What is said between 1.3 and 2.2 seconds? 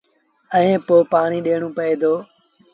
ڏيڻون پئي دو۔